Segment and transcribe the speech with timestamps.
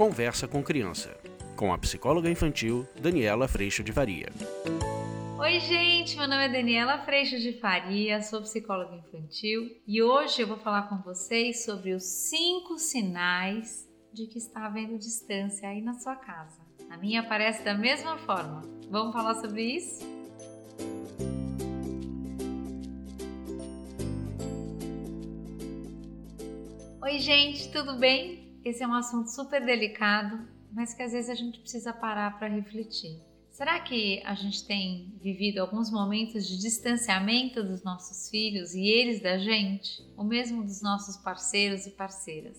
[0.00, 1.14] Conversa com Criança,
[1.54, 4.32] com a psicóloga infantil Daniela Freixo de Faria.
[5.38, 10.46] Oi, gente, meu nome é Daniela Freixo de Faria, sou psicóloga infantil e hoje eu
[10.46, 15.92] vou falar com vocês sobre os cinco sinais de que está havendo distância aí na
[15.92, 16.62] sua casa.
[16.88, 18.62] A minha aparece da mesma forma.
[18.88, 20.00] Vamos falar sobre isso?
[27.02, 28.39] Oi, gente, tudo bem?
[28.64, 32.48] Esse é um assunto super delicado, mas que às vezes a gente precisa parar para
[32.48, 33.18] refletir.
[33.50, 39.20] Será que a gente tem vivido alguns momentos de distanciamento dos nossos filhos e eles
[39.20, 42.56] da gente, ou mesmo dos nossos parceiros e parceiras?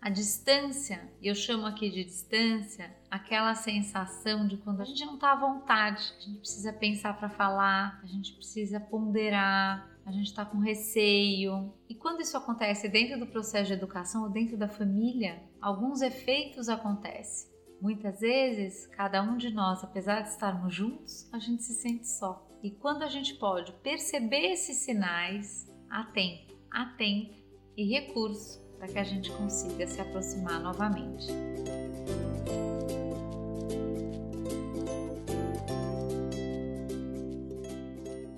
[0.00, 5.14] A distância, e eu chamo aqui de distância, aquela sensação de quando a gente não
[5.14, 10.26] está à vontade, a gente precisa pensar para falar, a gente precisa ponderar, a gente
[10.26, 11.72] está com receio.
[11.88, 16.68] E quando isso acontece dentro do processo de educação ou dentro da família, alguns efeitos
[16.68, 17.50] acontecem.
[17.80, 22.46] Muitas vezes, cada um de nós, apesar de estarmos juntos, a gente se sente só.
[22.62, 27.34] E quando a gente pode perceber esses sinais, há tempo, há tempo
[27.76, 31.26] e recurso para que a gente consiga se aproximar novamente.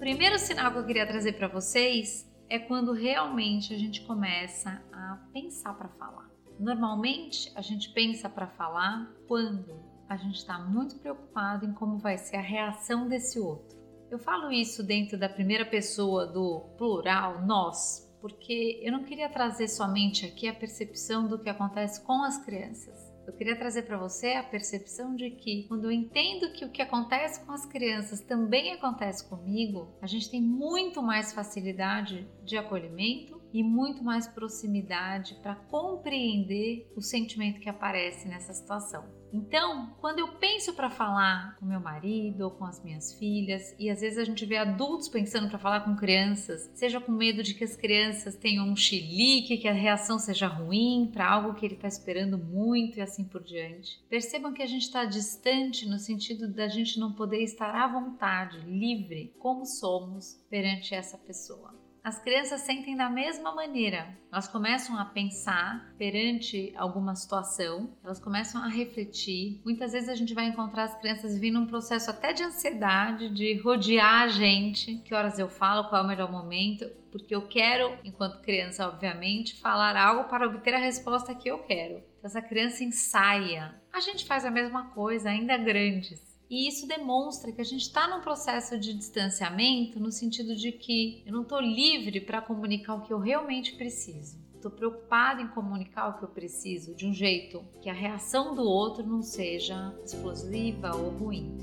[0.02, 5.28] Primeiro sinal que eu queria trazer para vocês é quando realmente a gente começa a
[5.32, 6.28] pensar para falar.
[6.58, 12.18] Normalmente a gente pensa para falar quando a gente está muito preocupado em como vai
[12.18, 13.78] ser a reação desse outro.
[14.10, 19.68] Eu falo isso dentro da primeira pessoa do plural, nós, porque eu não queria trazer
[19.68, 23.11] somente aqui a percepção do que acontece com as crianças.
[23.26, 26.82] Eu queria trazer para você a percepção de que, quando eu entendo que o que
[26.82, 33.40] acontece com as crianças também acontece comigo, a gente tem muito mais facilidade de acolhimento
[33.52, 39.21] e muito mais proximidade para compreender o sentimento que aparece nessa situação.
[39.32, 43.88] Então, quando eu penso para falar com meu marido ou com as minhas filhas, e
[43.88, 47.54] às vezes a gente vê adultos pensando para falar com crianças, seja com medo de
[47.54, 51.74] que as crianças tenham um chilique, que a reação seja ruim para algo que ele
[51.74, 53.98] está esperando muito e assim por diante.
[54.10, 58.58] Percebam que a gente está distante no sentido da gente não poder estar à vontade,
[58.60, 64.16] livre, como somos perante essa pessoa as crianças sentem da mesma maneira.
[64.30, 69.60] Elas começam a pensar perante alguma situação, elas começam a refletir.
[69.64, 73.54] Muitas vezes a gente vai encontrar as crianças vivendo um processo até de ansiedade, de
[73.58, 74.96] rodear a gente.
[75.04, 76.90] Que horas eu falo, qual é o melhor momento?
[77.12, 82.02] Porque eu quero, enquanto criança, obviamente, falar algo para obter a resposta que eu quero.
[82.18, 83.80] Então, essa criança ensaia.
[83.92, 86.31] A gente faz a mesma coisa, ainda grandes.
[86.52, 91.22] E isso demonstra que a gente está num processo de distanciamento no sentido de que
[91.24, 94.38] eu não estou livre para comunicar o que eu realmente preciso.
[94.54, 98.64] Estou preocupada em comunicar o que eu preciso de um jeito que a reação do
[98.64, 101.56] outro não seja explosiva ou ruim.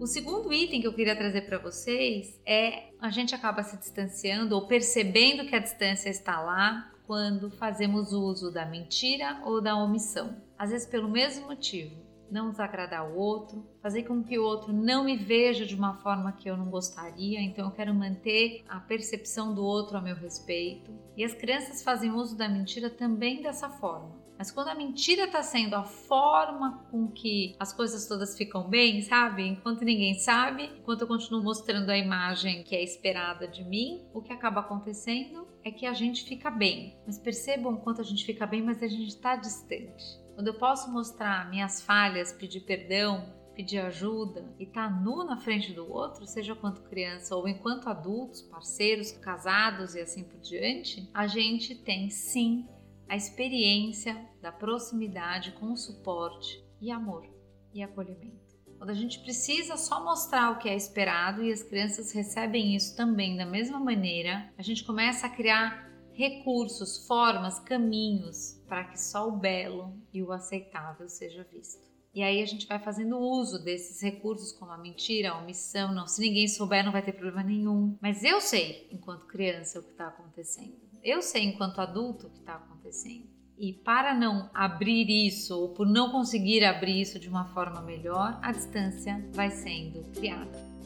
[0.00, 4.56] O segundo item que eu queria trazer para vocês é a gente acaba se distanciando
[4.56, 10.36] ou percebendo que a distância está lá quando fazemos uso da mentira ou da omissão,
[10.58, 12.04] às vezes pelo mesmo motivo.
[12.28, 16.32] Não desagradar o outro, fazer com que o outro não me veja de uma forma
[16.32, 20.90] que eu não gostaria, então eu quero manter a percepção do outro a meu respeito.
[21.16, 24.26] E as crianças fazem uso da mentira também dessa forma.
[24.36, 29.00] Mas quando a mentira está sendo a forma com que as coisas todas ficam bem,
[29.02, 29.46] sabe?
[29.46, 34.20] Enquanto ninguém sabe, enquanto eu continuo mostrando a imagem que é esperada de mim, o
[34.20, 36.96] que acaba acontecendo é que a gente fica bem.
[37.04, 40.04] Mas percebam o quanto a gente fica bem, mas a gente está distante.
[40.36, 45.38] Quando eu posso mostrar minhas falhas, pedir perdão, pedir ajuda e estar tá nu na
[45.38, 51.10] frente do outro, seja quanto criança ou enquanto adultos, parceiros, casados e assim por diante,
[51.12, 52.68] a gente tem sim
[53.08, 57.28] a experiência da proximidade com suporte e amor
[57.74, 58.45] e acolhimento.
[58.78, 62.94] Quando a gente precisa só mostrar o que é esperado e as crianças recebem isso
[62.96, 69.28] também da mesma maneira, a gente começa a criar recursos, formas, caminhos para que só
[69.28, 71.86] o belo e o aceitável seja visto.
[72.14, 76.06] E aí a gente vai fazendo uso desses recursos como a mentira, a omissão, não,
[76.06, 77.94] se ninguém souber não vai ter problema nenhum.
[78.00, 80.80] Mas eu sei, enquanto criança, o que está acontecendo.
[81.04, 83.35] Eu sei, enquanto adulto, o que está acontecendo.
[83.58, 88.38] E para não abrir isso, ou por não conseguir abrir isso de uma forma melhor,
[88.42, 90.76] a distância vai sendo criada.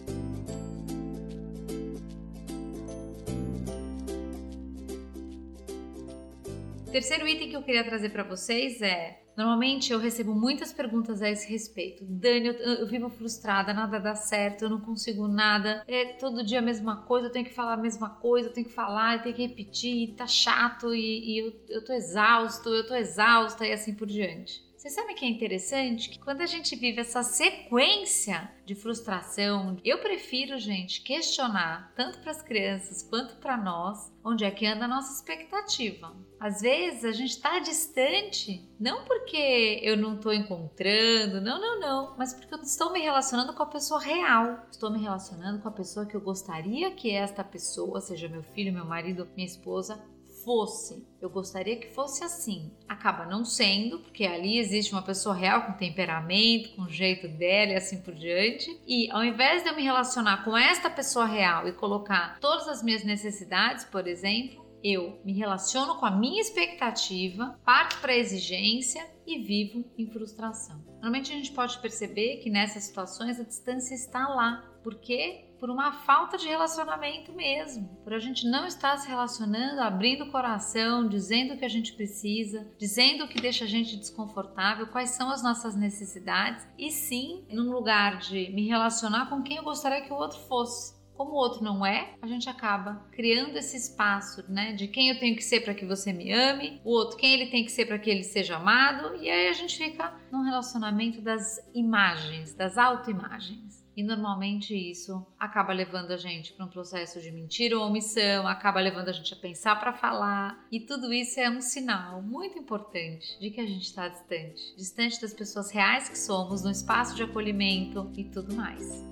[6.92, 11.30] Terceiro item que eu queria trazer para vocês é: Normalmente eu recebo muitas perguntas a
[11.30, 12.04] esse respeito.
[12.04, 16.58] Dani, eu, eu, vivo frustrada, nada dá certo, eu não consigo nada, é todo dia
[16.58, 19.22] a mesma coisa, eu tenho que falar a mesma coisa, eu tenho que falar, eu
[19.22, 23.72] tenho que repetir, tá chato e, e eu, eu tô exausto, eu tô exausta e
[23.72, 24.62] assim por diante.
[24.80, 29.98] Você sabe que é interessante que quando a gente vive essa sequência de frustração, eu
[29.98, 34.88] prefiro, gente, questionar tanto para as crianças quanto para nós onde é que anda a
[34.88, 36.16] nossa expectativa.
[36.40, 42.14] Às vezes a gente está distante, não porque eu não estou encontrando, não, não, não,
[42.16, 44.66] mas porque eu estou me relacionando com a pessoa real.
[44.72, 48.72] Estou me relacionando com a pessoa que eu gostaria que esta pessoa, seja meu filho,
[48.72, 50.02] meu marido, minha esposa,
[50.44, 52.72] fosse, eu gostaria que fosse assim.
[52.88, 57.76] Acaba não sendo, porque ali existe uma pessoa real com temperamento, com jeito dela e
[57.76, 58.80] assim por diante.
[58.86, 62.82] E ao invés de eu me relacionar com esta pessoa real e colocar todas as
[62.82, 69.06] minhas necessidades, por exemplo, eu me relaciono com a minha expectativa, parto para a exigência
[69.26, 70.82] e vivo em frustração.
[70.94, 75.92] Normalmente a gente pode perceber que nessas situações a distância está lá, porque por uma
[75.92, 81.52] falta de relacionamento mesmo, por a gente não estar se relacionando, abrindo o coração, dizendo
[81.52, 85.42] o que a gente precisa, dizendo o que deixa a gente desconfortável, quais são as
[85.42, 90.16] nossas necessidades, e sim, num lugar de me relacionar com quem eu gostaria que o
[90.16, 94.88] outro fosse como o outro não é, a gente acaba criando esse espaço, né, de
[94.88, 97.62] quem eu tenho que ser para que você me ame, o outro quem ele tem
[97.62, 101.60] que ser para que ele seja amado, e aí a gente fica num relacionamento das
[101.74, 103.79] imagens, das autoimagens.
[104.00, 108.80] E normalmente isso acaba levando a gente para um processo de mentira ou omissão, acaba
[108.80, 113.38] levando a gente a pensar para falar, e tudo isso é um sinal muito importante
[113.38, 117.24] de que a gente está distante distante das pessoas reais que somos, no espaço de
[117.24, 119.04] acolhimento e tudo mais.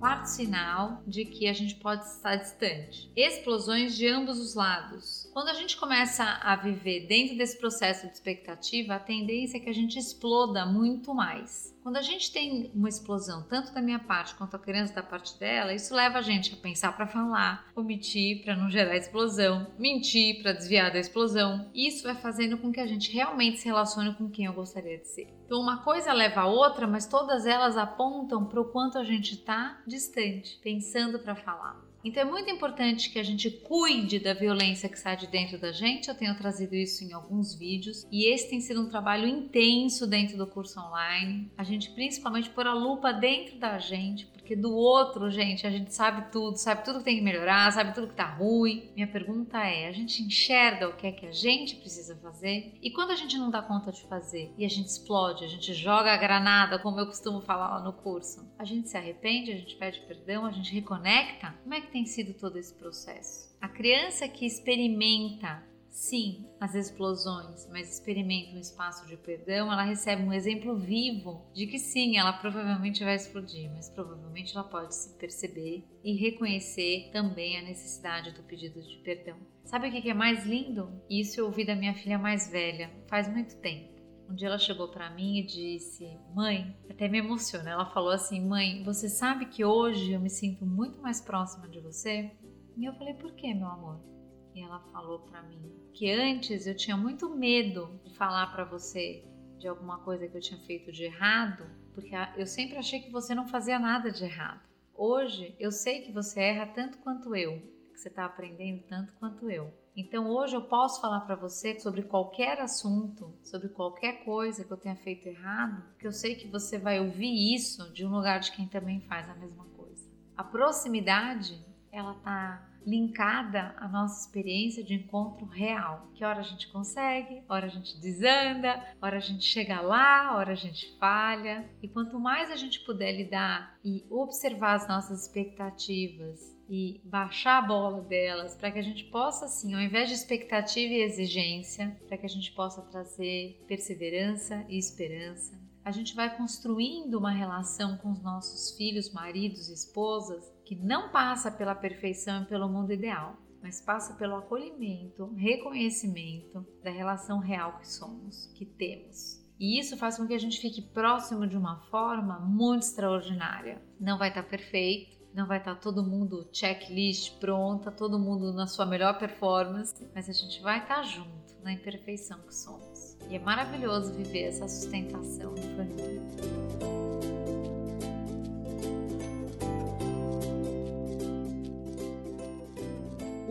[0.00, 3.10] quarto sinal de que a gente pode estar distante.
[3.16, 5.23] Explosões de ambos os lados.
[5.34, 9.68] Quando a gente começa a viver dentro desse processo de expectativa, a tendência é que
[9.68, 11.76] a gente exploda muito mais.
[11.82, 15.36] Quando a gente tem uma explosão, tanto da minha parte quanto a criança da parte
[15.36, 20.40] dela, isso leva a gente a pensar para falar, omitir para não gerar explosão, mentir
[20.40, 21.68] para desviar da explosão.
[21.74, 25.08] Isso vai fazendo com que a gente realmente se relacione com quem eu gostaria de
[25.08, 25.34] ser.
[25.46, 29.34] Então, uma coisa leva a outra, mas todas elas apontam para o quanto a gente
[29.34, 31.92] está distante, pensando para falar.
[32.04, 35.72] Então é muito importante que a gente cuide da violência que sai de dentro da
[35.72, 36.08] gente.
[36.08, 40.36] Eu tenho trazido isso em alguns vídeos e esse tem sido um trabalho intenso dentro
[40.36, 41.50] do curso online.
[41.56, 45.94] A gente principalmente pôr a lupa dentro da gente, porque do outro, gente, a gente
[45.94, 48.90] sabe tudo, sabe tudo que tem que melhorar, sabe tudo que tá ruim.
[48.94, 52.74] Minha pergunta é: a gente enxerga o que é que a gente precisa fazer?
[52.82, 55.72] E quando a gente não dá conta de fazer e a gente explode, a gente
[55.72, 59.56] joga a granada, como eu costumo falar lá no curso, a gente se arrepende, a
[59.56, 61.54] gente pede perdão, a gente reconecta?
[61.62, 63.56] Como é que tem sido todo esse processo?
[63.62, 65.62] A criança que experimenta
[65.94, 71.68] sim as explosões, mas experimenta um espaço de perdão, ela recebe um exemplo vivo de
[71.68, 77.56] que sim, ela provavelmente vai explodir, mas provavelmente ela pode se perceber e reconhecer também
[77.56, 79.38] a necessidade do pedido de perdão.
[79.64, 81.00] Sabe o que é mais lindo?
[81.08, 83.94] Isso eu ouvi da minha filha mais velha faz muito tempo.
[84.28, 87.70] Um dia ela chegou para mim e disse: Mãe, até me emociona.
[87.70, 91.78] Ela falou assim: Mãe, você sabe que hoje eu me sinto muito mais próxima de
[91.80, 92.32] você?
[92.76, 94.13] E eu falei: Por que, meu amor?
[94.54, 99.24] E ela falou para mim que antes eu tinha muito medo de falar para você
[99.58, 103.34] de alguma coisa que eu tinha feito de errado, porque eu sempre achei que você
[103.34, 104.60] não fazia nada de errado.
[104.94, 107.60] Hoje eu sei que você erra tanto quanto eu,
[107.92, 109.72] que você está aprendendo tanto quanto eu.
[109.96, 114.76] Então hoje eu posso falar para você sobre qualquer assunto, sobre qualquer coisa que eu
[114.76, 118.52] tenha feito errado, porque eu sei que você vai ouvir isso de um lugar de
[118.52, 120.08] quem também faz a mesma coisa.
[120.36, 126.08] A proximidade, ela tá linkada à nossa experiência de encontro real.
[126.14, 130.52] Que hora a gente consegue, hora a gente desanda, hora a gente chega lá, hora
[130.52, 131.68] a gente falha.
[131.82, 137.66] E quanto mais a gente puder lidar e observar as nossas expectativas e baixar a
[137.66, 142.16] bola delas para que a gente possa, assim, ao invés de expectativa e exigência, para
[142.16, 148.10] que a gente possa trazer perseverança e esperança, a gente vai construindo uma relação com
[148.10, 153.80] os nossos filhos, maridos, esposas que não passa pela perfeição e pelo mundo ideal, mas
[153.80, 159.42] passa pelo acolhimento, reconhecimento da relação real que somos, que temos.
[159.58, 163.80] E isso faz com que a gente fique próximo de uma forma muito extraordinária.
[164.00, 168.84] Não vai estar perfeito, não vai estar todo mundo checklist pronta, todo mundo na sua
[168.84, 173.16] melhor performance, mas a gente vai estar junto na imperfeição que somos.
[173.30, 176.63] E é maravilhoso viver essa sustentação em família.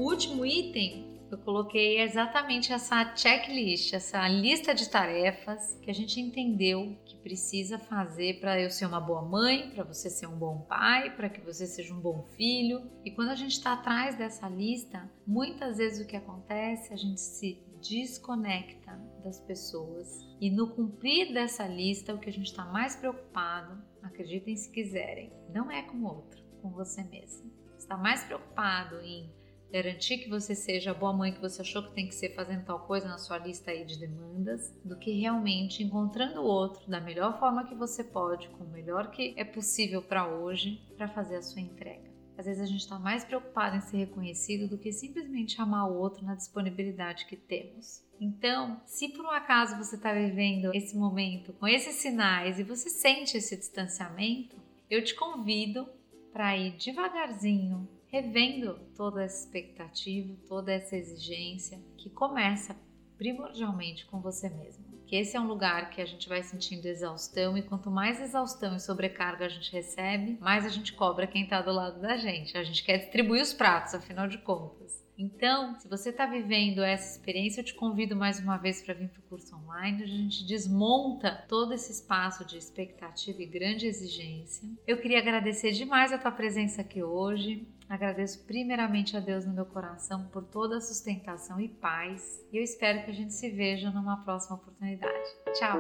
[0.04, 6.96] Último item eu coloquei exatamente essa checklist, essa lista de tarefas que a gente entendeu
[7.04, 11.16] que precisa fazer para eu ser uma boa mãe, para você ser um bom pai,
[11.16, 12.88] para que você seja um bom filho.
[13.04, 17.20] E quando a gente está atrás dessa lista, muitas vezes o que acontece, a gente
[17.20, 18.92] se desconecta
[19.24, 24.56] das pessoas e no cumprir dessa lista, o que a gente está mais preocupado, acreditem
[24.56, 27.52] se quiserem, não é com o outro, com você mesmo.
[27.76, 29.34] Está mais preocupado em
[29.74, 32.64] garantir que você seja a boa mãe que você achou que tem que ser fazendo
[32.64, 37.02] tal coisa na sua lista aí de demandas, do que realmente encontrando o outro da
[37.02, 41.38] melhor forma que você pode, com o melhor que é possível para hoje, para fazer
[41.38, 42.14] a sua entrega.
[42.38, 45.98] Às vezes a gente está mais preocupado em ser reconhecido do que simplesmente amar o
[45.98, 48.04] outro na disponibilidade que temos.
[48.22, 52.92] Então, se por um acaso você está vivendo esse momento com esses sinais e você
[52.92, 54.56] sente esse distanciamento,
[54.88, 55.90] eu te convido
[56.32, 62.76] para ir devagarzinho revendo toda essa expectativa, toda essa exigência que começa
[63.18, 64.86] primordialmente com você mesmo.
[65.08, 68.76] Que esse é um lugar que a gente vai sentindo exaustão e quanto mais exaustão
[68.76, 72.56] e sobrecarga a gente recebe, mais a gente cobra quem está do lado da gente.
[72.56, 75.04] A gente quer distribuir os pratos, afinal de contas.
[75.18, 79.10] Então, se você está vivendo essa experiência, eu te convido mais uma vez para vir
[79.10, 83.86] para o curso online, onde a gente desmonta todo esse espaço de expectativa e grande
[83.86, 84.68] exigência.
[84.88, 87.68] Eu queria agradecer demais a tua presença aqui hoje.
[87.94, 92.44] Agradeço primeiramente a Deus no meu coração por toda a sustentação e paz.
[92.52, 95.30] E eu espero que a gente se veja numa próxima oportunidade.
[95.54, 95.78] Tchau!